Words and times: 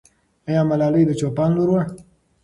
آیا 0.47 0.61
ملالۍ 0.69 1.03
د 1.07 1.11
چوپان 1.19 1.49
لور 1.57 1.69
وه؟ 1.73 1.83